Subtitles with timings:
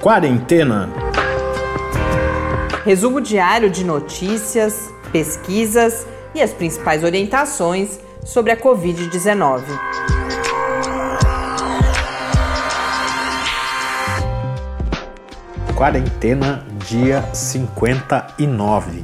[0.00, 0.88] Quarentena.
[2.86, 9.62] Resumo diário de notícias, pesquisas e as principais orientações sobre a Covid-19.
[15.76, 19.02] Quarentena, dia 59.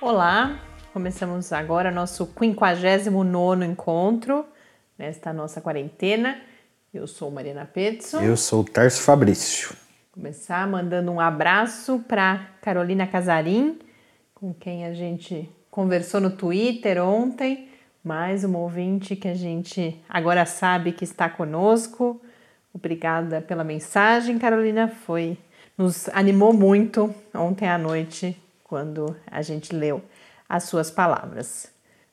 [0.00, 0.58] Olá,
[0.92, 4.44] começamos agora nosso 59 encontro
[4.98, 6.36] nesta nossa quarentena.
[6.92, 8.20] Eu sou Mariana Petson.
[8.22, 9.85] Eu sou o Tarso Fabrício.
[10.16, 13.78] Começar mandando um abraço para Carolina Casarim,
[14.34, 17.68] com quem a gente conversou no Twitter ontem.
[18.02, 22.18] Mais uma ouvinte que a gente agora sabe que está conosco.
[22.72, 24.88] Obrigada pela mensagem, Carolina.
[24.88, 25.36] Foi
[25.76, 30.02] nos animou muito ontem à noite quando a gente leu
[30.48, 31.70] as suas palavras.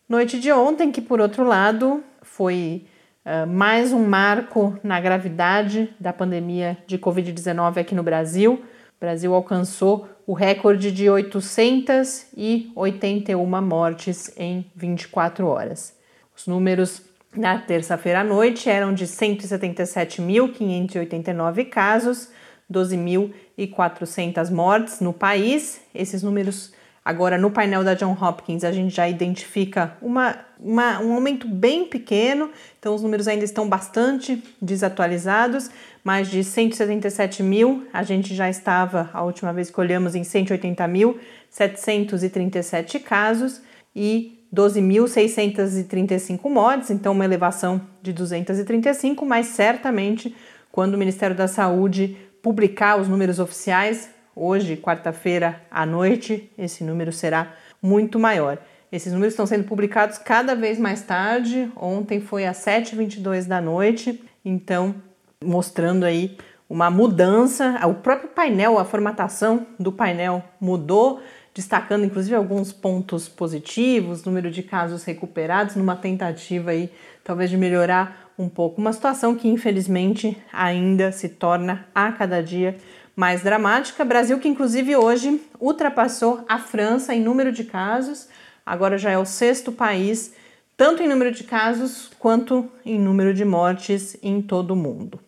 [0.09, 2.85] Noite de ontem, que por outro lado foi
[3.25, 8.55] Uh, mais um marco na gravidade da pandemia de Covid-19 aqui no Brasil.
[8.55, 8.59] O
[8.99, 15.97] Brasil alcançou o recorde de 881 mortes em 24 horas.
[16.35, 17.01] Os números
[17.33, 22.29] na terça-feira à noite eram de 177.589 casos,
[22.69, 25.79] 12.400 mortes no país.
[25.95, 26.73] Esses números
[27.05, 31.85] Agora, no painel da John Hopkins, a gente já identifica uma, uma, um aumento bem
[31.85, 35.69] pequeno, então os números ainda estão bastante desatualizados,
[36.01, 40.87] mais de 177 mil, a gente já estava, a última vez que olhamos, em 180
[40.87, 43.61] mil, 737 casos
[43.93, 50.33] e 12.635 mortes, então uma elevação de 235, mas certamente
[50.71, 57.11] quando o Ministério da Saúde publicar os números oficiais, Hoje, quarta-feira à noite, esse número
[57.11, 58.57] será muito maior.
[58.91, 61.71] Esses números estão sendo publicados cada vez mais tarde.
[61.75, 64.95] Ontem foi às 7h22 da noite, então
[65.43, 66.37] mostrando aí
[66.69, 67.79] uma mudança.
[67.87, 71.21] O próprio painel, a formatação do painel mudou,
[71.53, 76.89] destacando inclusive alguns pontos positivos, número de casos recuperados, numa tentativa aí
[77.23, 82.77] talvez de melhorar um pouco uma situação que infelizmente ainda se torna a cada dia
[83.15, 84.03] mais dramática.
[84.03, 88.27] Brasil que inclusive hoje ultrapassou a França em número de casos,
[88.65, 90.33] agora já é o sexto país,
[90.75, 95.19] tanto em número de casos quanto em número de mortes em todo o mundo.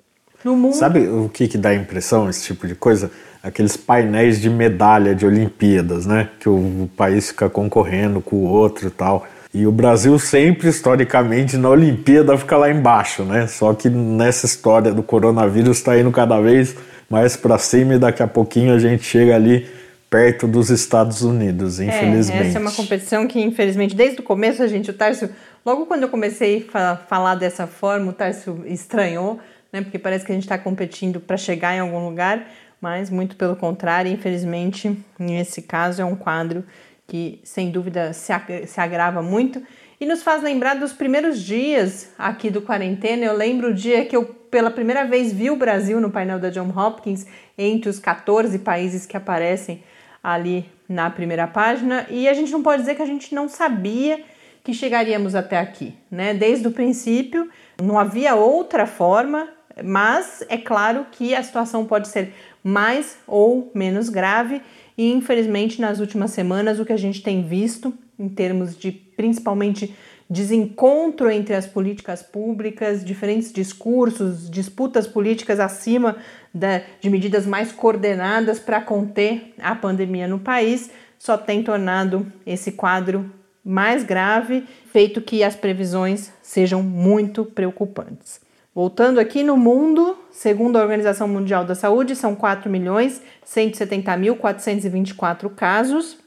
[0.44, 0.75] No mundo...
[0.75, 3.09] Sabe o que, que dá impressão, esse tipo de coisa?
[3.41, 6.29] Aqueles painéis de medalha de Olimpíadas, né?
[6.40, 9.25] Que o país fica concorrendo com o outro e tal.
[9.53, 13.47] E o Brasil sempre, historicamente, na Olimpíada fica lá embaixo, né?
[13.47, 16.75] Só que nessa história do coronavírus está indo cada vez
[17.10, 19.68] mais para cima e daqui a pouquinho a gente chega ali
[20.10, 22.44] perto dos Estados Unidos, infelizmente.
[22.44, 25.30] É, essa é uma competição que, infelizmente, desde o começo a gente, o Tarso,
[25.66, 29.40] logo quando eu comecei a falar dessa forma, o Tarso estranhou,
[29.74, 29.82] né?
[29.82, 32.48] Porque parece que a gente está competindo para chegar em algum lugar,
[32.80, 36.64] mas muito pelo contrário, infelizmente, nesse caso é um quadro
[37.08, 38.32] que sem dúvida se,
[38.66, 39.62] se agrava muito
[40.00, 43.26] e nos faz lembrar dos primeiros dias aqui do quarentena.
[43.26, 44.24] Eu lembro o dia que eu
[44.56, 47.28] pela primeira vez vi o Brasil no painel da John Hopkins
[47.58, 49.84] entre os 14 países que aparecem
[50.24, 54.24] ali na primeira página e a gente não pode dizer que a gente não sabia
[54.64, 56.34] que chegaríamos até aqui, né?
[56.34, 57.50] Desde o princípio
[57.84, 59.50] não havia outra forma,
[59.84, 62.34] mas é claro que a situação pode ser
[62.64, 64.62] mais ou menos grave
[64.98, 69.94] e infelizmente nas últimas semanas o que a gente tem visto em termos de principalmente
[70.30, 76.18] desencontro entre as políticas públicas, diferentes discursos, disputas políticas acima
[76.53, 82.72] da, de medidas mais coordenadas para conter a pandemia no país, só tem tornado esse
[82.72, 83.31] quadro
[83.64, 88.46] mais grave, feito que as previsões sejam muito preocupantes.
[88.75, 96.18] Voltando aqui no mundo, segundo a Organização Mundial da Saúde, são 4 milhões 170.424 casos.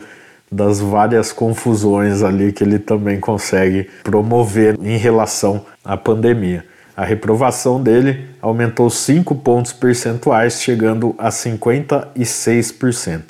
[0.55, 6.65] das várias confusões ali que ele também consegue promover em relação à pandemia.
[6.97, 13.23] A reprovação dele aumentou 5 pontos percentuais, chegando a 56%.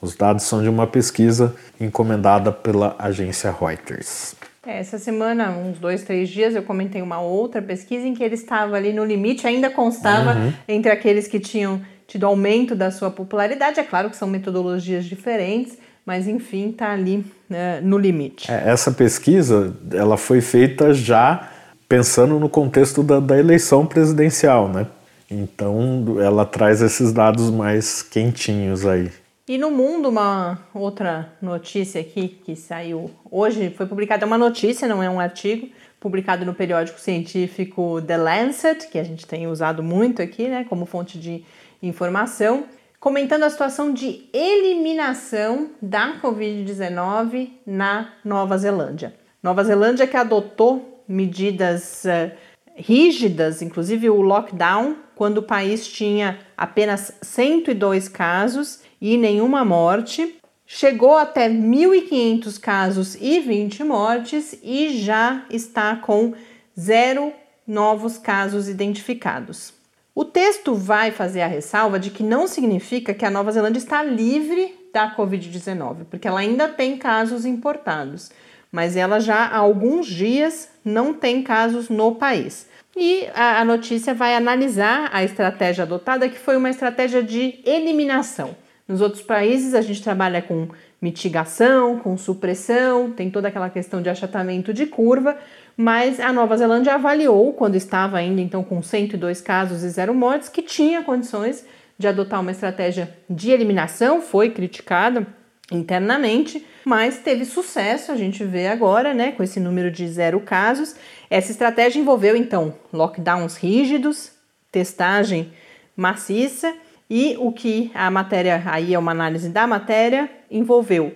[0.00, 4.36] Os dados são de uma pesquisa encomendada pela agência Reuters.
[4.66, 8.34] É, essa semana, uns dois, três dias, eu comentei uma outra pesquisa em que ele
[8.34, 10.52] estava ali no limite, ainda constava uhum.
[10.68, 13.80] entre aqueles que tinham tido aumento da sua popularidade.
[13.80, 15.78] É claro que são metodologias diferentes,
[16.08, 18.50] mas enfim, está ali né, no limite.
[18.50, 21.50] É, essa pesquisa ela foi feita já
[21.86, 24.86] pensando no contexto da, da eleição presidencial, né?
[25.30, 29.10] Então ela traz esses dados mais quentinhos aí.
[29.46, 35.02] E no mundo, uma outra notícia aqui que saiu hoje, foi publicada uma notícia, não
[35.02, 35.68] é um artigo,
[36.00, 40.86] publicado no periódico científico The Lancet, que a gente tem usado muito aqui, né, como
[40.86, 41.44] fonte de
[41.82, 42.64] informação,
[43.00, 49.14] comentando a situação de eliminação da Covid-19 na Nova Zelândia.
[49.42, 52.30] Nova Zelândia que adotou medidas uh,
[52.74, 60.36] rígidas, inclusive o lockdown, quando o país tinha apenas 102 casos e nenhuma morte.
[60.66, 66.34] Chegou até 1.500 casos e 20 mortes e já está com
[66.78, 67.32] zero
[67.66, 69.77] novos casos identificados.
[70.18, 74.02] O texto vai fazer a ressalva de que não significa que a Nova Zelândia está
[74.02, 78.28] livre da Covid-19, porque ela ainda tem casos importados,
[78.72, 82.66] mas ela já há alguns dias não tem casos no país.
[82.96, 88.56] E a, notícia vai analisar a estratégia adotada, que foi uma estratégia de eliminação.
[88.88, 90.66] Nos outros países a gente trabalha com
[91.00, 95.36] mitigação, com supressão, tem toda aquela questão de achatamento de curva,
[95.80, 100.48] mas a Nova Zelândia avaliou, quando estava ainda então com 102 casos e zero mortes,
[100.48, 101.64] que tinha condições
[101.96, 105.24] de adotar uma estratégia de eliminação, foi criticada
[105.70, 110.96] internamente, mas teve sucesso, a gente vê agora, né, com esse número de zero casos.
[111.30, 114.32] Essa estratégia envolveu então lockdowns rígidos,
[114.72, 115.52] testagem
[115.96, 116.74] maciça
[117.08, 121.14] e o que a matéria, aí é uma análise da matéria, envolveu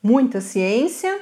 [0.00, 1.18] muita ciência,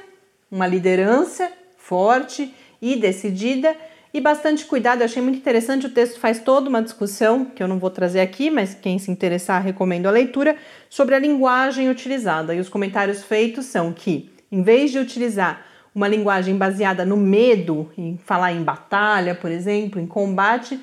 [0.51, 3.73] uma liderança forte e decidida
[4.13, 4.99] e bastante cuidado.
[4.99, 5.85] Eu achei muito interessante.
[5.85, 9.09] O texto faz toda uma discussão, que eu não vou trazer aqui, mas quem se
[9.09, 10.57] interessar, recomendo a leitura,
[10.89, 12.53] sobre a linguagem utilizada.
[12.53, 17.89] E os comentários feitos são que, em vez de utilizar uma linguagem baseada no medo,
[17.97, 20.77] em falar em batalha, por exemplo, em combate,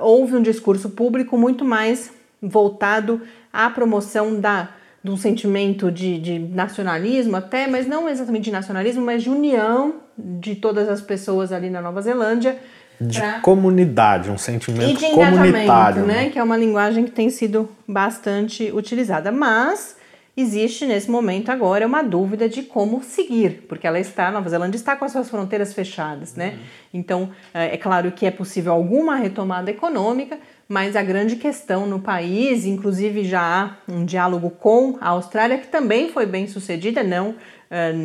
[0.00, 3.22] houve um discurso público muito mais voltado
[3.52, 4.70] à promoção da,
[5.02, 9.94] de um sentimento de, de nacionalismo até, mas não exatamente de nacionalismo, mas de união
[10.16, 12.58] de todas as pessoas ali na Nova Zelândia.
[13.00, 13.40] De pra...
[13.40, 16.04] comunidade, um sentimento e de comunitário.
[16.04, 16.24] Né?
[16.24, 16.30] né?
[16.30, 19.32] Que é uma linguagem que tem sido bastante utilizada.
[19.32, 19.96] Mas
[20.36, 24.76] existe nesse momento agora uma dúvida de como seguir, porque ela está, a Nova Zelândia
[24.76, 26.50] está com as suas fronteiras fechadas, né?
[26.50, 26.58] Uhum.
[26.92, 30.38] Então, é, é claro que é possível alguma retomada econômica,
[30.70, 35.66] mas a grande questão no país, inclusive já há um diálogo com a Austrália, que
[35.66, 37.96] também foi bem sucedida, não uh,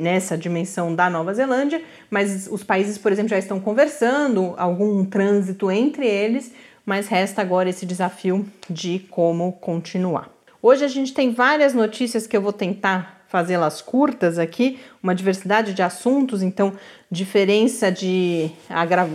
[0.00, 5.68] nessa dimensão da Nova Zelândia, mas os países, por exemplo, já estão conversando, algum trânsito
[5.68, 6.52] entre eles,
[6.86, 10.30] mas resta agora esse desafio de como continuar.
[10.62, 15.72] Hoje a gente tem várias notícias que eu vou tentar fazê-las curtas aqui, uma diversidade
[15.72, 16.74] de assuntos, então,
[17.10, 18.50] diferença de,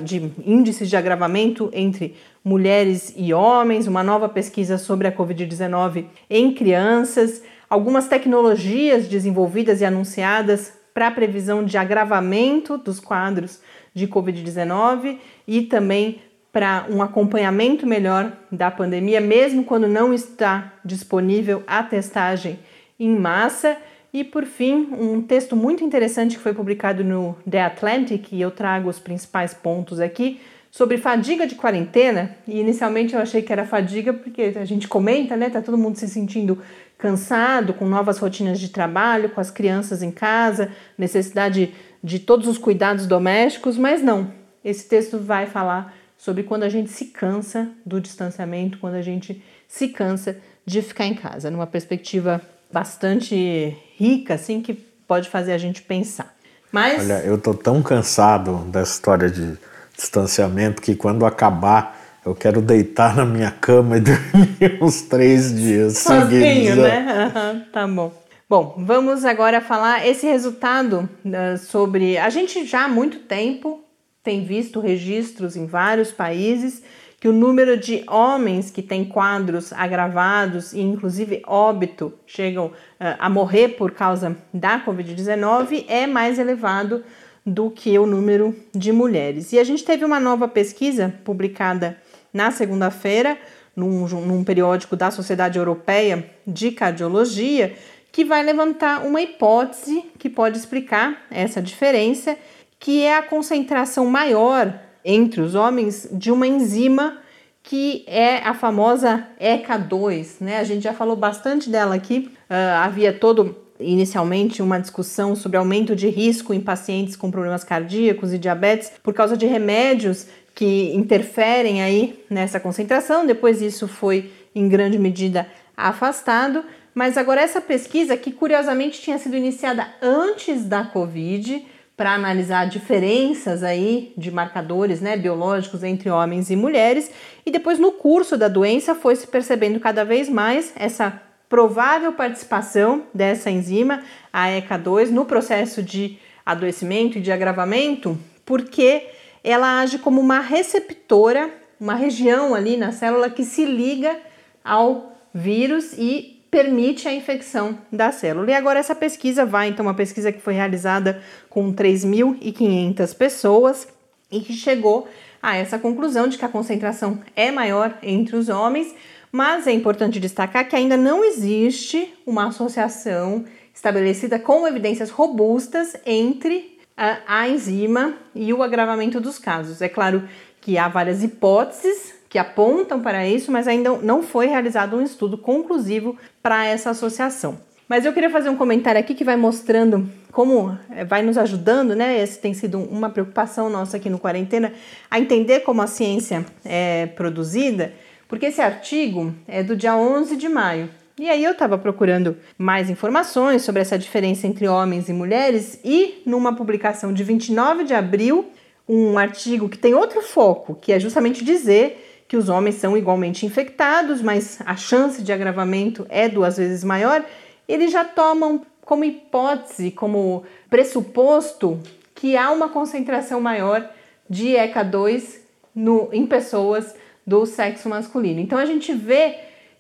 [0.04, 2.16] de índices de agravamento entre
[2.48, 9.86] mulheres e homens, uma nova pesquisa sobre a Covid-19 em crianças, algumas tecnologias desenvolvidas e
[9.86, 13.60] anunciadas para a previsão de agravamento dos quadros
[13.94, 16.22] de Covid-19 e também
[16.54, 22.60] para um acompanhamento melhor da pandemia, mesmo quando não está disponível a testagem
[22.98, 23.76] em massa.
[24.14, 28.52] E por fim, um texto muito interessante que foi publicado no The Atlantic, e eu
[28.52, 30.40] trago os principais pontos aqui,
[30.78, 32.38] sobre fadiga de quarentena.
[32.48, 35.50] E inicialmente eu achei que era fadiga porque a gente comenta, né?
[35.50, 36.62] Tá todo mundo se sentindo
[37.00, 42.60] cansado, com novas rotinas de trabalho, com as crianças em casa, necessidade de todos os
[42.60, 44.32] cuidados domésticos, mas não.
[44.64, 49.44] Esse texto vai falar sobre quando a gente se cansa do distanciamento, quando a gente
[49.68, 52.40] se cansa de ficar em casa, numa perspectiva
[52.72, 56.36] bastante rica, assim, que pode fazer a gente pensar.
[56.72, 57.02] Mas...
[57.02, 59.58] Olha, eu tô tão cansado dessa história de
[59.98, 65.98] distanciamento que quando acabar eu quero deitar na minha cama e dormir uns três dias
[65.98, 66.78] Sozinho, seguidos.
[66.78, 67.34] Né?
[67.34, 68.14] Uhum, tá bom.
[68.50, 72.18] Bom, vamos agora falar esse resultado uh, sobre.
[72.18, 73.84] A gente já há muito tempo
[74.24, 76.84] tem visto registros em vários países
[77.20, 82.74] que o número de homens que têm quadros agravados e inclusive óbito chegam uh,
[83.20, 87.04] a morrer por causa da Covid-19 é mais elevado
[87.48, 89.54] do que o número de mulheres.
[89.54, 91.98] E a gente teve uma nova pesquisa publicada
[92.34, 93.38] na segunda-feira,
[93.74, 97.74] num, num periódico da Sociedade Europeia de Cardiologia,
[98.12, 102.38] que vai levantar uma hipótese que pode explicar essa diferença,
[102.78, 107.20] que é a concentração maior entre os homens de uma enzima
[107.64, 110.60] que é a famosa ECA2, né?
[110.60, 112.32] A gente já falou bastante dela aqui.
[112.50, 118.34] Uh, havia todo inicialmente uma discussão sobre aumento de risco em pacientes com problemas cardíacos
[118.34, 123.26] e diabetes por causa de remédios que interferem aí nessa concentração.
[123.26, 126.64] Depois isso foi em grande medida afastado,
[126.96, 131.64] mas agora essa pesquisa que curiosamente tinha sido iniciada antes da Covid
[131.96, 137.10] para analisar diferenças aí de marcadores, né, biológicos entre homens e mulheres,
[137.46, 143.04] e depois no curso da doença foi se percebendo cada vez mais essa provável participação
[143.14, 149.08] dessa enzima, a ECA2, no processo de adoecimento e de agravamento, porque
[149.44, 151.50] ela age como uma receptora,
[151.80, 154.18] uma região ali na célula que se liga
[154.64, 158.50] ao vírus e permite a infecção da célula.
[158.50, 163.88] E agora essa pesquisa vai, então, uma pesquisa que foi realizada com 3.500 pessoas
[164.32, 165.08] e que chegou
[165.42, 168.94] a essa conclusão de que a concentração é maior entre os homens,
[169.38, 176.80] mas é importante destacar que ainda não existe uma associação estabelecida com evidências robustas entre
[176.98, 179.80] a, a enzima e o agravamento dos casos.
[179.80, 180.28] É claro
[180.60, 185.38] que há várias hipóteses que apontam para isso, mas ainda não foi realizado um estudo
[185.38, 187.60] conclusivo para essa associação.
[187.88, 191.96] Mas eu queria fazer um comentário aqui que vai mostrando como eh, vai nos ajudando,
[191.96, 192.22] né?
[192.22, 194.74] Esse tem sido uma preocupação nossa aqui no Quarentena,
[195.12, 197.94] a entender como a ciência é produzida,
[198.28, 200.90] porque esse artigo é do dia 11 de maio.
[201.20, 206.22] E aí eu estava procurando mais informações sobre essa diferença entre homens e mulheres e
[206.26, 208.52] numa publicação de 29 de abril,
[208.88, 213.46] um artigo que tem outro foco, que é justamente dizer que os homens são igualmente
[213.46, 217.26] infectados, mas a chance de agravamento é duas vezes maior,
[217.68, 221.80] eles já tomam como hipótese, como pressuposto
[222.14, 223.90] que há uma concentração maior
[224.30, 225.40] de ECA2
[225.74, 226.94] no, em pessoas
[227.28, 228.40] do sexo masculino.
[228.40, 229.36] Então a gente vê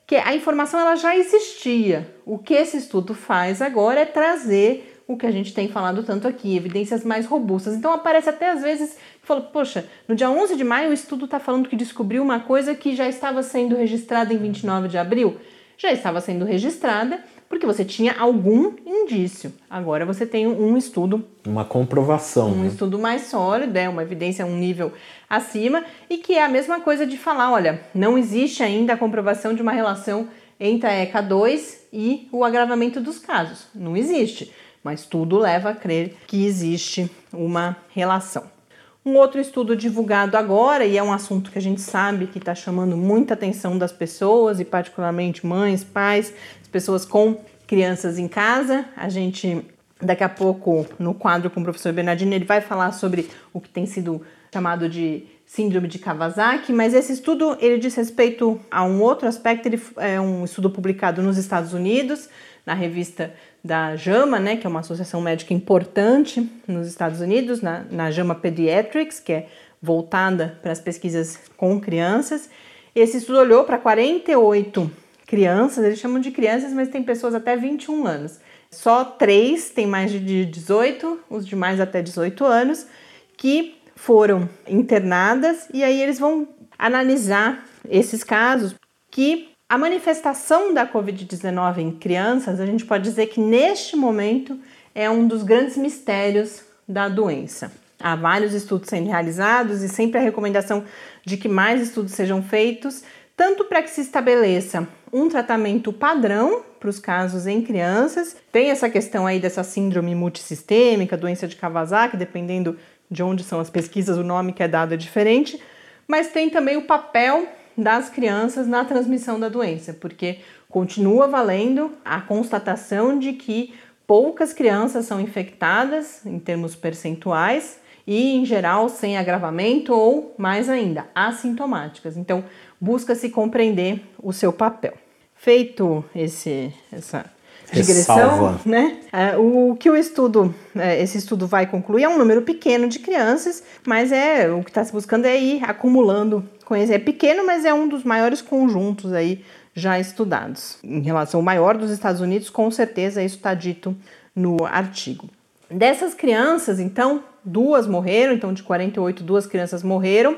[0.06, 2.14] que a informação ela já existia.
[2.26, 6.28] O que esse estudo faz agora é trazer o que a gente tem falado tanto
[6.28, 7.74] aqui, evidências mais robustas.
[7.74, 11.40] Então aparece até às vezes fala, poxa, no dia 11 de maio o estudo está
[11.40, 15.38] falando que descobriu uma coisa que já estava sendo registrada em 29 de abril.
[15.78, 19.54] Já estava sendo registrada porque você tinha algum indício.
[19.70, 21.26] Agora você tem um estudo.
[21.46, 22.52] Uma comprovação.
[22.52, 22.68] Um né?
[22.68, 24.92] estudo mais sólido, é uma evidência um nível
[25.30, 29.54] acima, e que é a mesma coisa de falar: olha, não existe ainda a comprovação
[29.54, 30.28] de uma relação
[30.60, 33.68] entre a ECA2 e o agravamento dos casos.
[33.74, 34.52] Não existe,
[34.84, 38.58] mas tudo leva a crer que existe uma relação.
[39.06, 42.54] Um outro estudo divulgado agora, e é um assunto que a gente sabe que está
[42.54, 46.34] chamando muita atenção das pessoas, e particularmente mães, pais,
[46.78, 48.86] pessoas com crianças em casa.
[48.96, 49.66] A gente,
[50.00, 53.68] daqui a pouco, no quadro com o professor Bernardino, ele vai falar sobre o que
[53.68, 54.22] tem sido
[54.54, 59.66] chamado de síndrome de Kawasaki, mas esse estudo ele diz respeito a um outro aspecto,
[59.66, 62.30] ele é um estudo publicado nos Estados Unidos,
[62.64, 67.86] na revista da JAMA, né, que é uma associação médica importante nos Estados Unidos, na,
[67.90, 69.48] na JAMA Pediatrics, que é
[69.82, 72.50] voltada para as pesquisas com crianças.
[72.94, 78.08] Esse estudo olhou para 48 crianças, eles chamam de crianças, mas tem pessoas até 21
[78.08, 78.40] anos.
[78.72, 82.88] Só três têm mais de 18, os demais até 18 anos,
[83.36, 86.48] que foram internadas e aí eles vão
[86.80, 88.76] analisar esses casos
[89.12, 94.58] que a manifestação da Covid-19 em crianças, a gente pode dizer que neste momento
[94.96, 97.72] é um dos grandes mistérios da doença.
[98.00, 100.86] Há vários estudos sendo realizados e sempre a recomendação
[101.26, 103.04] de que mais estudos sejam feitos,
[103.38, 108.36] tanto para que se estabeleça um tratamento padrão para os casos em crianças.
[108.52, 112.78] Tem essa questão aí dessa síndrome multissistêmica, doença de Kawasaki, dependendo
[113.10, 115.62] de onde são as pesquisas, o nome que é dado é diferente,
[116.08, 122.20] mas tem também o papel das crianças na transmissão da doença, porque continua valendo a
[122.20, 123.74] constatação de que
[124.08, 131.06] poucas crianças são infectadas em termos percentuais e, em geral, sem agravamento ou, mais ainda,
[131.14, 132.16] assintomáticas.
[132.16, 132.46] Então,
[132.80, 134.94] busca-se compreender o seu papel.
[135.36, 137.26] Feito esse, essa
[137.72, 138.98] digressão, né?
[139.12, 143.00] É, o que o estudo, é, esse estudo vai concluir é um número pequeno de
[143.00, 146.94] crianças, mas é o que está se buscando é ir acumulando conhecer.
[146.94, 149.44] É pequeno, mas é um dos maiores conjuntos aí
[149.74, 150.80] já estudados.
[150.84, 153.96] Em relação ao maior dos Estados Unidos, com certeza isso está dito
[154.36, 155.30] no artigo.
[155.70, 160.38] Dessas crianças, então, duas morreram, então de 48, duas crianças morreram,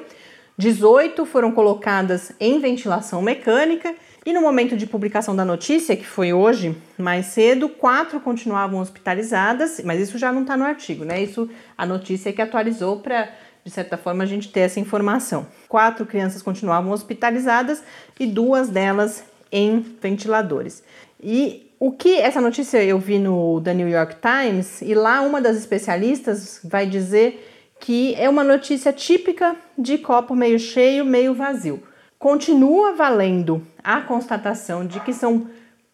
[0.59, 6.33] 18 foram colocadas em ventilação mecânica e no momento de publicação da notícia, que foi
[6.33, 11.23] hoje, mais cedo, quatro continuavam hospitalizadas, mas isso já não está no artigo, né?
[11.23, 13.29] Isso a notícia é que atualizou para
[13.63, 15.45] de certa forma, a gente ter essa informação.
[15.67, 17.83] Quatro crianças continuavam hospitalizadas
[18.19, 20.83] e duas delas em ventiladores.
[21.21, 25.39] E o que essa notícia eu vi no The New York Times e lá uma
[25.39, 27.48] das especialistas vai dizer
[27.79, 31.81] que é uma notícia típica de copo meio cheio, meio vazio.
[32.17, 35.47] Continua valendo a constatação de que são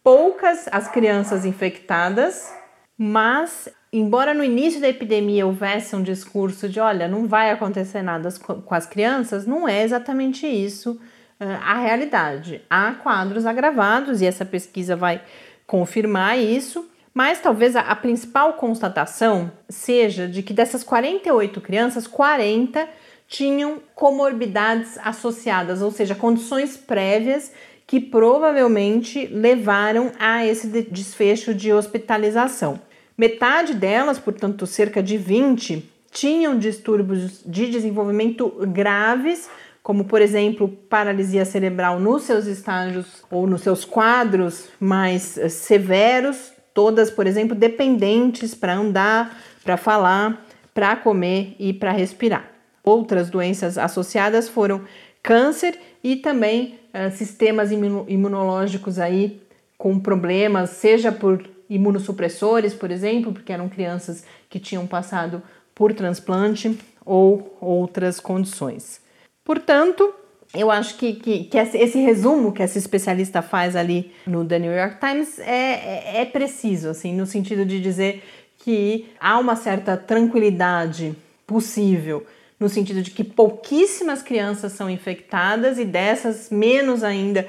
[0.03, 2.51] poucas as crianças infectadas,
[2.97, 8.29] mas embora no início da epidemia houvesse um discurso de olha, não vai acontecer nada
[8.39, 10.99] com as crianças, não é exatamente isso
[11.39, 12.61] uh, a realidade.
[12.69, 15.21] Há quadros agravados e essa pesquisa vai
[15.65, 22.87] confirmar isso, mas talvez a, a principal constatação seja de que dessas 48 crianças, 40
[23.25, 27.53] tinham comorbidades associadas, ou seja, condições prévias
[27.87, 32.81] que provavelmente levaram a esse desfecho de hospitalização.
[33.17, 39.49] Metade delas, portanto, cerca de 20, tinham distúrbios de desenvolvimento graves,
[39.81, 46.54] como por exemplo paralisia cerebral nos seus estágios ou nos seus quadros mais eh, severos,
[46.75, 52.51] todas, por exemplo, dependentes para andar, para falar, para comer e para respirar.
[52.83, 54.81] Outras doenças associadas foram
[55.23, 59.41] câncer e também uh, sistemas imunológicos aí
[59.77, 65.41] com problemas, seja por imunossupressores, por exemplo, porque eram crianças que tinham passado
[65.73, 69.01] por transplante ou outras condições.
[69.43, 70.13] Portanto,
[70.53, 74.73] eu acho que, que, que, esse resumo que essa especialista faz ali no The New
[74.73, 78.23] York Times é, é, é preciso, assim, no sentido de dizer
[78.57, 82.25] que há uma certa tranquilidade possível,
[82.59, 87.47] no sentido de que pouquíssimas crianças são infectadas e dessas, menos ainda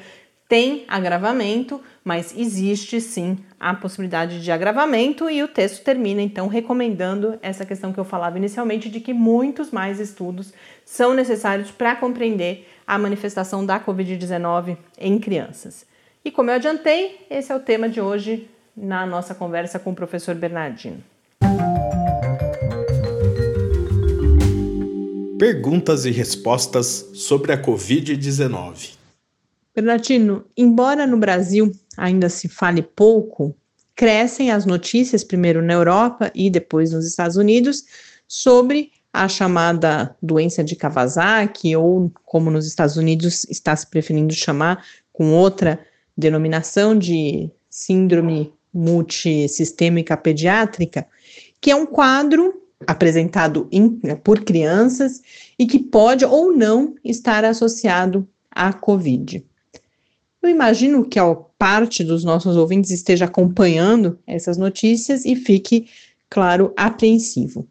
[0.49, 7.39] tem agravamento, mas existe sim a possibilidade de agravamento e o texto termina então recomendando
[7.43, 10.53] essa questão que eu falava inicialmente de que muitos mais estudos
[10.85, 15.85] são necessários para compreender a manifestação da COVID-19 em crianças.
[16.25, 19.95] E como eu adiantei, esse é o tema de hoje na nossa conversa com o
[19.95, 21.03] professor Bernardino.
[25.39, 28.95] Perguntas e respostas sobre a Covid-19.
[29.75, 33.55] Bernardino, embora no Brasil ainda se fale pouco,
[33.95, 37.85] crescem as notícias, primeiro na Europa e depois nos Estados Unidos,
[38.27, 44.85] sobre a chamada doença de Kawasaki, ou como nos Estados Unidos está se preferindo chamar,
[45.11, 45.81] com outra
[46.15, 51.07] denominação de síndrome multissistêmica pediátrica,
[51.63, 53.89] que é um quadro apresentado em,
[54.23, 55.23] por crianças
[55.59, 59.43] e que pode ou não estar associado à Covid.
[60.43, 65.89] Eu imagino que a parte dos nossos ouvintes esteja acompanhando essas notícias e fique,
[66.29, 67.67] claro, apreensivo.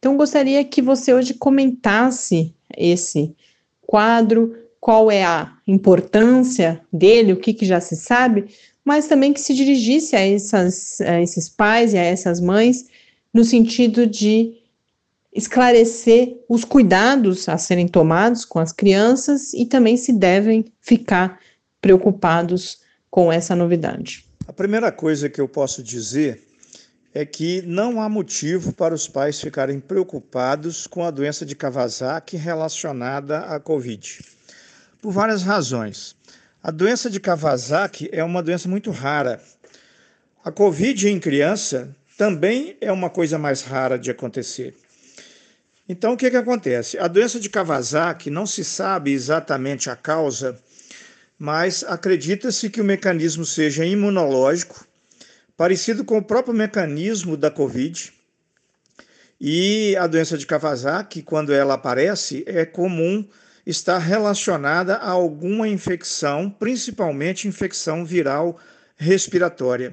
[0.00, 3.36] Então, gostaria que você hoje comentasse esse
[3.82, 8.46] quadro, qual é a importância dele, o que, que já se sabe,
[8.82, 12.86] mas também que se dirigisse a, essas, a esses pais e a essas mães
[13.32, 14.54] no sentido de
[15.34, 21.38] esclarecer os cuidados a serem tomados com as crianças e também se devem ficar
[21.78, 24.24] preocupados com essa novidade?
[24.48, 26.49] A primeira coisa que eu posso dizer
[27.12, 32.36] é que não há motivo para os pais ficarem preocupados com a doença de Kawasaki
[32.36, 34.20] relacionada à Covid.
[35.02, 36.14] por várias razões.
[36.62, 39.40] A doença de Kawasaki é uma doença muito rara.
[40.44, 44.76] A Covid em criança também é uma coisa mais rara de acontecer.
[45.88, 46.98] Então, o que, que acontece?
[46.98, 50.60] A doença de Kawasaki não se sabe exatamente a causa,
[51.38, 54.86] mas acredita-se que o mecanismo seja imunológico,
[55.60, 58.10] parecido com o próprio mecanismo da Covid.
[59.38, 63.28] E a doença de Kawasaki, quando ela aparece, é comum
[63.66, 68.58] estar relacionada a alguma infecção, principalmente infecção viral
[68.96, 69.92] respiratória.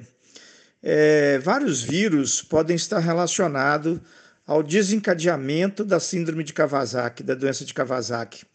[0.82, 4.00] É, vários vírus podem estar relacionados
[4.46, 8.46] ao desencadeamento da síndrome de Kawasaki, da doença de Kawasaki.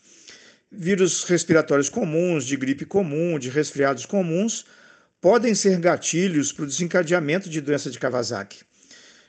[0.71, 4.65] Vírus respiratórios comuns, de gripe comum, de resfriados comuns,
[5.23, 8.59] podem ser gatilhos para o desencadeamento de doença de Kawasaki.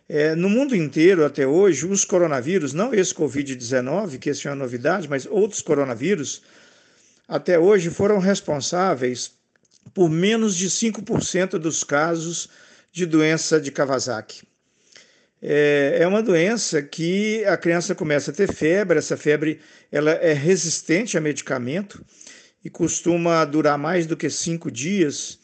[0.09, 4.57] É, no mundo inteiro, até hoje, os coronavírus, não esse Covid-19, que esse é uma
[4.57, 6.43] novidade, mas outros coronavírus,
[7.29, 9.35] até hoje foram responsáveis
[9.95, 12.49] por menos de 5% dos casos
[12.91, 14.43] de doença de Kawasaki.
[15.41, 19.61] É, é uma doença que a criança começa a ter febre, essa febre
[19.93, 22.05] ela é resistente a medicamento
[22.65, 25.44] e costuma durar mais do que cinco dias.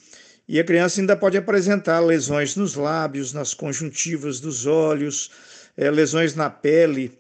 [0.52, 5.30] E a criança ainda pode apresentar lesões nos lábios, nas conjuntivas dos olhos,
[5.76, 7.16] é, lesões na pele,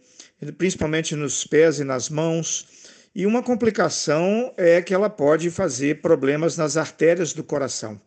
[0.58, 2.66] principalmente nos pés e nas mãos.
[3.14, 8.00] E uma complicação é que ela pode fazer problemas nas artérias do coração,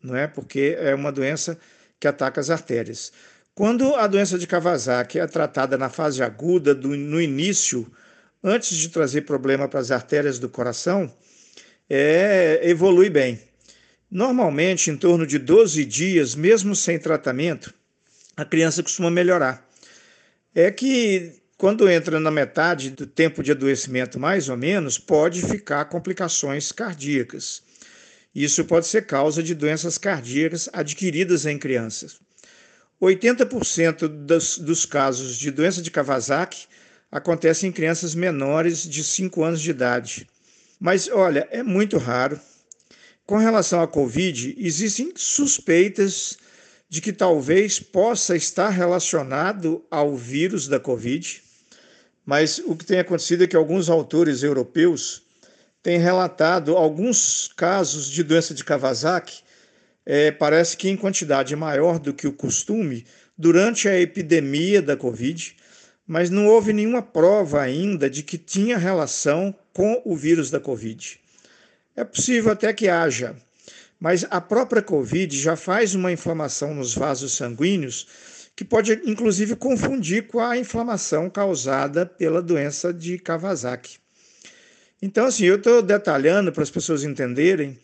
[0.00, 0.28] não é?
[0.28, 1.58] Porque é uma doença
[1.98, 3.12] que ataca as artérias.
[3.56, 7.84] Quando a doença de Kawasaki é tratada na fase aguda, do, no início,
[8.44, 11.12] antes de trazer problema para as artérias do coração,
[11.90, 13.47] é, evolui bem.
[14.10, 17.74] Normalmente, em torno de 12 dias, mesmo sem tratamento,
[18.36, 19.68] a criança costuma melhorar.
[20.54, 25.84] É que quando entra na metade do tempo de adoecimento, mais ou menos, pode ficar
[25.86, 27.62] complicações cardíacas.
[28.34, 32.20] Isso pode ser causa de doenças cardíacas adquiridas em crianças.
[33.02, 36.66] 80% dos, dos casos de doença de Kawasaki
[37.10, 40.28] acontecem em crianças menores de 5 anos de idade.
[40.80, 42.40] Mas olha, é muito raro,
[43.28, 46.38] com relação à Covid, existem suspeitas
[46.88, 51.42] de que talvez possa estar relacionado ao vírus da Covid,
[52.24, 55.20] mas o que tem acontecido é que alguns autores europeus
[55.82, 59.42] têm relatado alguns casos de doença de Kawasaki,
[60.06, 63.04] é, parece que em quantidade maior do que o costume,
[63.36, 65.54] durante a epidemia da Covid,
[66.06, 71.20] mas não houve nenhuma prova ainda de que tinha relação com o vírus da Covid.
[71.98, 73.34] É possível até que haja,
[73.98, 78.06] mas a própria Covid já faz uma inflamação nos vasos sanguíneos
[78.54, 83.98] que pode inclusive confundir com a inflamação causada pela doença de Kawasaki.
[85.02, 87.76] Então, assim, eu estou detalhando para as pessoas entenderem.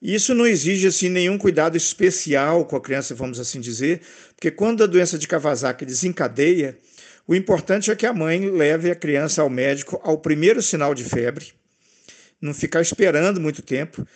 [0.00, 4.00] Isso não exige assim nenhum cuidado especial com a criança, vamos assim dizer,
[4.34, 6.78] porque quando a doença de Kawasaki desencadeia,
[7.28, 11.04] o importante é que a mãe leve a criança ao médico ao primeiro sinal de
[11.04, 11.59] febre
[12.40, 14.06] não ficar esperando muito tempo,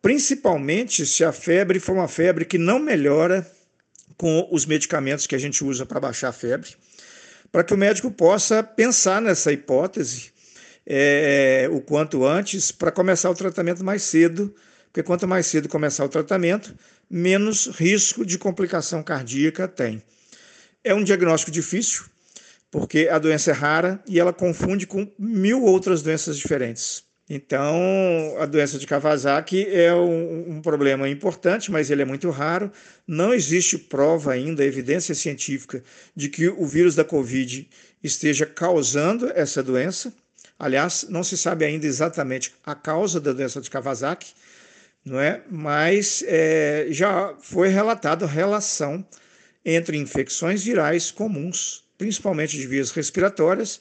[0.00, 3.46] principalmente se a febre for uma febre que não melhora
[4.16, 6.70] com os medicamentos que a gente usa para baixar a febre,
[7.50, 10.32] para que o médico possa pensar nessa hipótese
[10.86, 14.54] é, o quanto antes para começar o tratamento mais cedo,
[14.86, 16.74] porque quanto mais cedo começar o tratamento,
[17.08, 20.02] menos risco de complicação cardíaca tem.
[20.84, 22.04] É um diagnóstico difícil,
[22.70, 27.04] porque a doença é rara e ela confunde com mil outras doenças diferentes.
[27.34, 32.70] Então, a doença de Kawasaki é um, um, problema importante, mas ele é muito raro.
[33.06, 35.82] Não existe prova ainda, evidência científica,
[36.14, 37.66] de que o vírus da Covid
[38.04, 40.12] esteja causando essa doença.
[40.58, 44.34] Aliás, não se sabe ainda exatamente a causa da doença de Kawasaki,
[45.02, 45.40] não é?
[45.50, 49.02] Mas é, já foi relatada relação
[49.64, 53.80] entre infecções virais comuns, principalmente de vias respiratórias,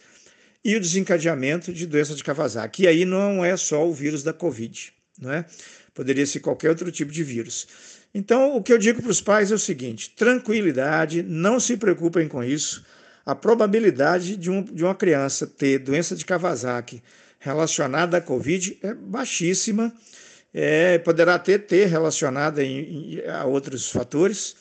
[0.63, 2.83] e o desencadeamento de doença de Kawasaki.
[2.83, 5.45] E aí não é só o vírus da Covid, não é?
[5.93, 7.67] Poderia ser qualquer outro tipo de vírus.
[8.13, 12.27] Então, o que eu digo para os pais é o seguinte: tranquilidade, não se preocupem
[12.27, 12.85] com isso.
[13.25, 17.03] A probabilidade de, um, de uma criança ter doença de Kawasaki
[17.39, 19.93] relacionada à Covid é baixíssima.
[20.53, 22.61] É, poderá ter, ter relacionada
[23.39, 24.55] a outros fatores,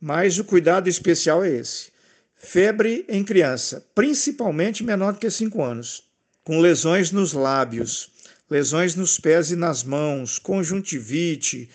[0.00, 1.90] mas o cuidado especial é esse.
[2.38, 6.04] Febre em criança, principalmente menor do que 5 anos,
[6.44, 8.10] com lesões nos lábios,
[8.48, 11.68] lesões nos pés e nas mãos, conjuntivite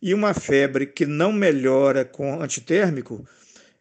[0.00, 3.26] e uma febre que não melhora com antitérmico,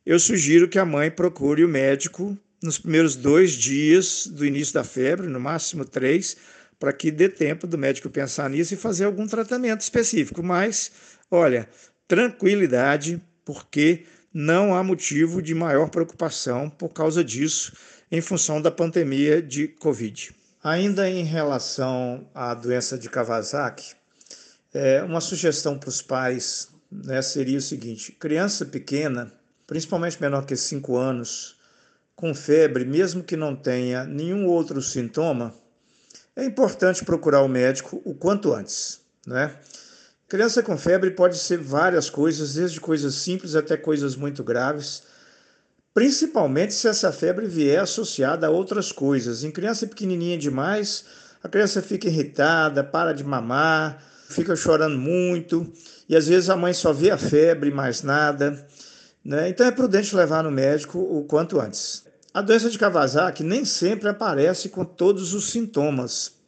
[0.06, 4.84] eu sugiro que a mãe procure o médico nos primeiros dois dias do início da
[4.84, 6.38] febre, no máximo três,
[6.80, 10.41] para que dê tempo do médico pensar nisso e fazer algum tratamento específico.
[10.41, 10.91] Mas,
[11.30, 11.69] olha,
[12.08, 17.74] tranquilidade, porque não há motivo de maior preocupação por causa disso,
[18.12, 20.36] em função da pandemia de Covid.
[20.63, 23.96] Ainda em relação à doença de Kawasaki,
[24.74, 29.32] é, uma sugestão para os pais né, seria o seguinte: criança pequena,
[29.65, 31.56] principalmente menor que 5 anos,
[32.15, 35.54] com febre, mesmo que não tenha nenhum outro sintoma,
[36.36, 39.00] é importante procurar o médico o quanto antes.
[39.26, 39.56] Né?
[40.30, 45.02] Criança com febre pode ser várias coisas, desde coisas simples até coisas muito graves,
[45.92, 49.44] principalmente se essa febre vier associada a outras coisas.
[49.44, 51.04] Em criança pequenininha demais,
[51.42, 55.65] a criança fica irritada, para de mamar, fica chorando muito,
[56.08, 58.63] e às vezes a mãe só vê a febre, mais nada.
[59.26, 59.50] Né?
[59.50, 62.04] Então é prudente levar no médico o quanto antes.
[62.32, 66.38] A doença de Kawasaki nem sempre aparece com todos os sintomas.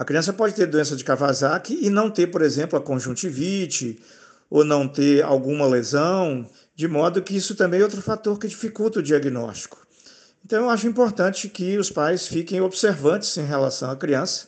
[0.00, 4.00] A criança pode ter doença de Kawasaki e não ter, por exemplo, a conjuntivite
[4.48, 9.00] ou não ter alguma lesão, de modo que isso também é outro fator que dificulta
[9.00, 9.86] o diagnóstico.
[10.42, 14.46] Então, eu acho importante que os pais fiquem observantes em relação à criança,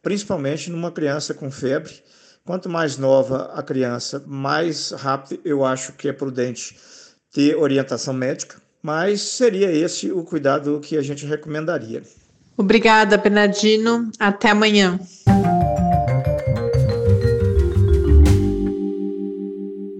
[0.00, 2.00] principalmente numa criança com febre.
[2.44, 6.78] Quanto mais nova a criança, mais rápido eu acho que é prudente
[7.32, 12.04] ter orientação médica, mas seria esse o cuidado que a gente recomendaria.
[12.58, 14.10] Obrigada, Bernardino.
[14.18, 14.98] Até amanhã.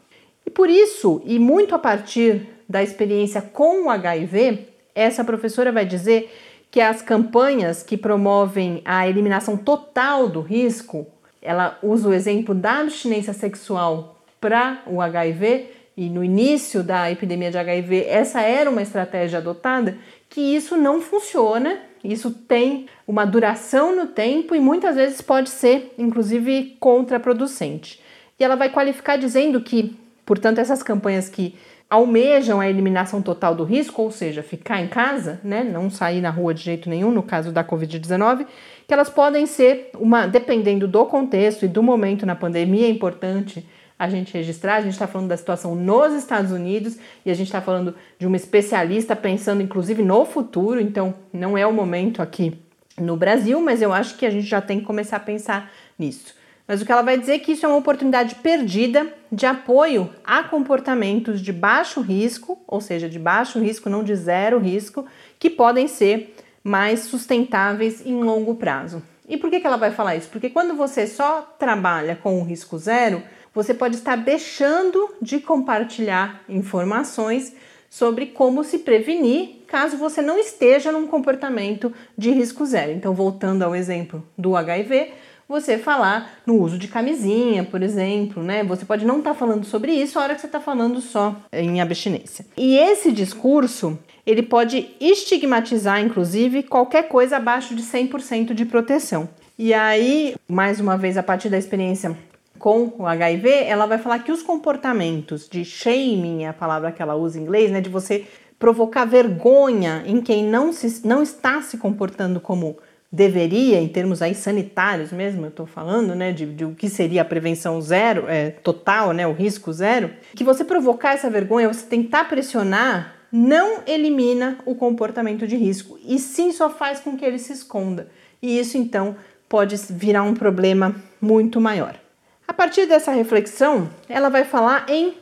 [0.46, 5.84] E por isso, e muito a partir da experiência com o HIV, essa professora vai
[5.84, 6.30] dizer
[6.70, 11.06] que as campanhas que promovem a eliminação total do risco,
[11.40, 17.50] ela usa o exemplo da abstinência sexual para o HIV, e no início da epidemia
[17.50, 19.98] de HIV, essa era uma estratégia adotada,
[20.28, 25.94] que isso não funciona isso tem uma duração no tempo e muitas vezes pode ser,
[25.98, 28.00] inclusive, contraproducente.
[28.38, 31.54] E ela vai qualificar dizendo que, portanto, essas campanhas que
[31.90, 36.30] almejam a eliminação total do risco, ou seja, ficar em casa, né, não sair na
[36.30, 38.46] rua de jeito nenhum, no caso da Covid-19,
[38.86, 43.66] que elas podem ser uma, dependendo do contexto e do momento na pandemia, é importante
[43.98, 44.76] a gente registrar.
[44.76, 48.26] A gente está falando da situação nos Estados Unidos e a gente está falando de
[48.26, 52.58] uma especialista pensando inclusive no futuro, então não é o momento aqui
[52.98, 56.36] no Brasil, mas eu acho que a gente já tem que começar a pensar nisso.
[56.66, 60.10] Mas o que ela vai dizer é que isso é uma oportunidade perdida de apoio
[60.22, 65.06] a comportamentos de baixo risco, ou seja, de baixo risco, não de zero risco,
[65.38, 69.02] que podem ser mais sustentáveis em longo prazo.
[69.26, 70.28] E por que, que ela vai falar isso?
[70.28, 73.22] Porque quando você só trabalha com o risco zero,
[73.58, 77.52] você pode estar deixando de compartilhar informações
[77.90, 82.92] sobre como se prevenir caso você não esteja num comportamento de risco zero.
[82.92, 85.10] Então, voltando ao exemplo do HIV,
[85.48, 88.62] você falar no uso de camisinha, por exemplo, né?
[88.62, 91.34] Você pode não estar tá falando sobre isso a hora que você está falando só
[91.52, 92.46] em abstinência.
[92.56, 99.28] E esse discurso, ele pode estigmatizar, inclusive, qualquer coisa abaixo de 100% de proteção.
[99.58, 102.16] E aí, mais uma vez, a partir da experiência
[102.58, 107.00] com o HIV, ela vai falar que os comportamentos de shaming, é a palavra que
[107.00, 108.26] ela usa em inglês, né, de você
[108.58, 112.76] provocar vergonha em quem não, se, não está se comportando como
[113.10, 117.22] deveria, em termos aí sanitários mesmo, eu estou falando, né, de, de, o que seria
[117.22, 121.86] a prevenção zero, é, total, né, o risco zero, que você provocar essa vergonha, você
[121.86, 127.38] tentar pressionar, não elimina o comportamento de risco, e sim só faz com que ele
[127.38, 128.08] se esconda.
[128.42, 129.16] E isso, então,
[129.48, 131.98] pode virar um problema muito maior.
[132.48, 135.14] A partir dessa reflexão, ela vai falar em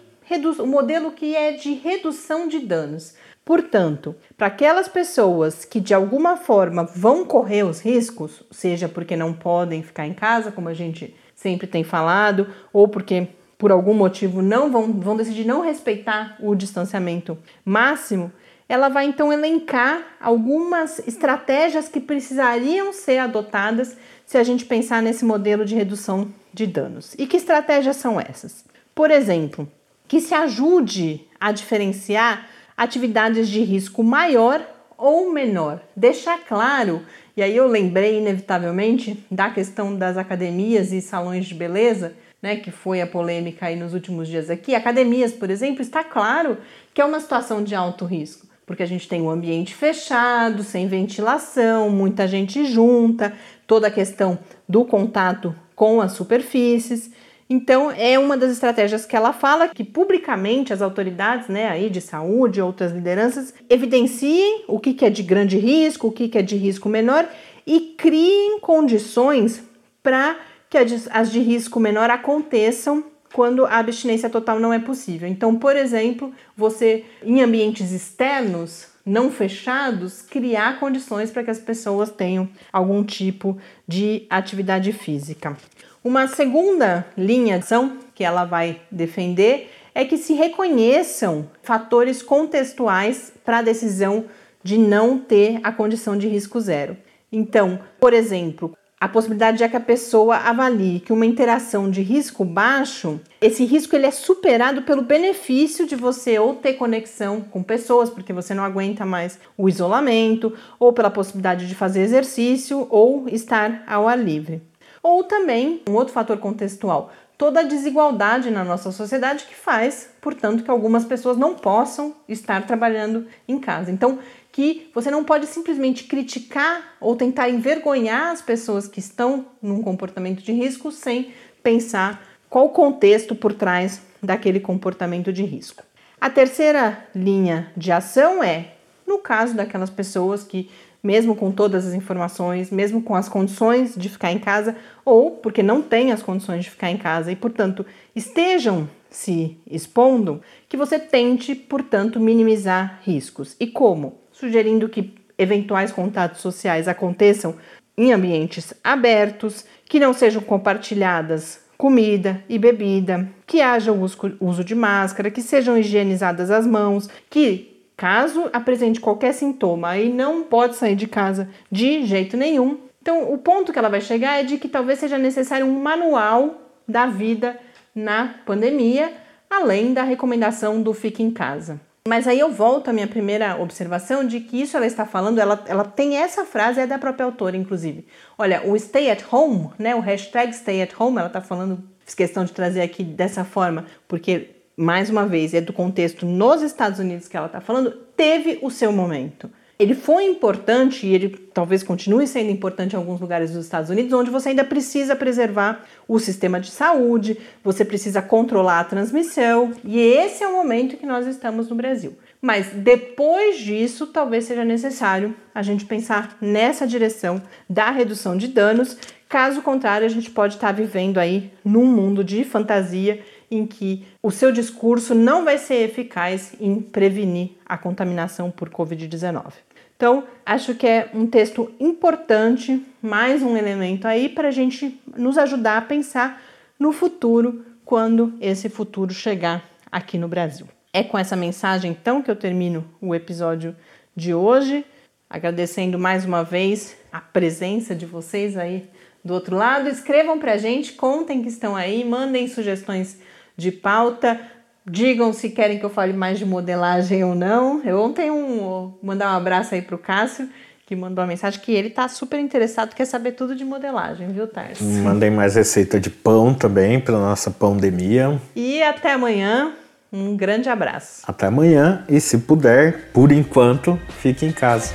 [0.61, 3.15] o modelo que é de redução de danos.
[3.45, 9.33] Portanto, para aquelas pessoas que de alguma forma vão correr os riscos, seja porque não
[9.33, 13.27] podem ficar em casa, como a gente sempre tem falado, ou porque
[13.59, 18.31] por algum motivo não vão, vão decidir não respeitar o distanciamento máximo,
[18.69, 25.25] ela vai então elencar algumas estratégias que precisariam ser adotadas se a gente pensar nesse
[25.25, 27.15] modelo de redução de danos.
[27.19, 28.65] E que estratégias são essas?
[28.95, 29.71] Por exemplo,
[30.09, 34.67] que se ajude a diferenciar atividades de risco maior
[34.97, 35.83] ou menor.
[35.95, 37.03] Deixar claro,
[37.37, 42.71] e aí eu lembrei inevitavelmente da questão das academias e salões de beleza, né, que
[42.71, 44.75] foi a polêmica aí nos últimos dias aqui.
[44.75, 46.57] Academias, por exemplo, está claro
[46.95, 50.89] que é uma situação de alto risco, porque a gente tem um ambiente fechado, sem
[50.89, 53.35] ventilação, muita gente junta,
[53.67, 57.11] toda a questão do contato com as superfícies.
[57.49, 62.01] Então, é uma das estratégias que ela fala que publicamente as autoridades né, aí de
[62.01, 66.43] saúde, outras lideranças, evidenciem o que, que é de grande risco, o que, que é
[66.43, 67.29] de risco menor
[67.67, 69.63] e criem condições
[70.03, 70.37] para
[70.69, 75.29] que as de risco menor aconteçam quando a abstinência total não é possível.
[75.29, 82.11] Então, por exemplo, você em ambientes externos, não fechados, criar condições para que as pessoas
[82.11, 85.57] tenham algum tipo de atividade física.
[86.03, 93.33] Uma segunda linha de ação que ela vai defender é que se reconheçam fatores contextuais
[93.45, 94.25] para a decisão
[94.63, 96.97] de não ter a condição de risco zero.
[97.31, 102.45] Então, por exemplo, a possibilidade é que a pessoa avalie que uma interação de risco
[102.45, 108.11] baixo, esse risco ele é superado pelo benefício de você ou ter conexão com pessoas,
[108.11, 113.85] porque você não aguenta mais o isolamento, ou pela possibilidade de fazer exercício ou estar
[113.87, 114.61] ao ar livre.
[115.01, 120.65] Ou também, um outro fator contextual, toda a desigualdade na nossa sociedade que faz, portanto,
[120.65, 123.91] que algumas pessoas não possam estar trabalhando em casa.
[123.91, 124.19] Então,
[124.51, 130.43] que você não pode simplesmente criticar ou tentar envergonhar as pessoas que estão num comportamento
[130.43, 135.85] de risco sem pensar qual o contexto por trás daquele comportamento de risco.
[136.19, 138.73] A terceira linha de ação é,
[139.07, 140.71] no caso daquelas pessoas que
[141.07, 145.63] mesmo com todas as informações, mesmo com as condições de ficar em casa, ou porque
[145.63, 150.99] não têm as condições de ficar em casa e, portanto, estejam se expondo, que você
[150.99, 153.55] tente, portanto, minimizar riscos.
[153.61, 154.19] E como?
[154.33, 157.55] Sugerindo que eventuais contatos sociais aconteçam
[157.97, 164.03] em ambientes abertos, que não sejam compartilhadas comida e bebida, que haja o
[164.41, 170.43] uso de máscara, que sejam higienizadas as mãos, que Caso apresente qualquer sintoma, aí não
[170.43, 172.79] pode sair de casa de jeito nenhum.
[173.01, 176.61] Então, o ponto que ela vai chegar é de que talvez seja necessário um manual
[176.87, 177.59] da vida
[177.95, 179.13] na pandemia,
[179.49, 181.81] além da recomendação do fique em casa.
[182.07, 185.65] Mas aí eu volto à minha primeira observação de que isso ela está falando, ela,
[185.67, 188.07] ela tem essa frase, é da própria autora, inclusive.
[188.39, 192.15] Olha, o stay at home, né, o hashtag stay at home, ela está falando, fiz
[192.15, 196.99] questão de trazer aqui dessa forma, porque mais uma vez, é do contexto nos Estados
[196.99, 199.51] Unidos que ela está falando, teve o seu momento.
[199.79, 204.13] Ele foi importante e ele talvez continue sendo importante em alguns lugares dos Estados Unidos,
[204.13, 209.99] onde você ainda precisa preservar o sistema de saúde, você precisa controlar a transmissão, e
[209.99, 212.17] esse é o momento que nós estamos no Brasil.
[212.41, 218.97] Mas depois disso, talvez seja necessário a gente pensar nessa direção da redução de danos.
[219.29, 223.21] Caso contrário, a gente pode estar vivendo aí num mundo de fantasia
[223.51, 229.53] em que o seu discurso não vai ser eficaz em prevenir a contaminação por Covid-19.
[229.97, 235.39] Então, acho que é um texto importante, mais um elemento aí para a gente nos
[235.39, 236.43] ajudar a pensar
[236.79, 240.67] no futuro, quando esse futuro chegar aqui no Brasil.
[240.93, 243.75] É com essa mensagem, então, que eu termino o episódio
[244.15, 244.85] de hoje,
[245.31, 248.89] agradecendo mais uma vez a presença de vocês aí
[249.25, 249.89] do outro lado.
[249.89, 253.19] Escrevam para a gente, contem que estão aí, mandem sugestões
[253.57, 254.41] de pauta,
[254.85, 257.83] digam se querem que eu fale mais de modelagem ou não.
[257.85, 260.49] Eu ontem um, mandar um abraço aí pro Cássio,
[260.87, 264.47] que mandou uma mensagem que ele tá super interessado, quer saber tudo de modelagem, viu,
[264.47, 264.85] Tarso?
[264.85, 268.41] Mandem mais receita de pão também para nossa pandemia.
[268.55, 269.73] E até amanhã.
[270.13, 271.23] Um grande abraço.
[271.27, 274.95] Até amanhã e se puder, por enquanto, fique em casa.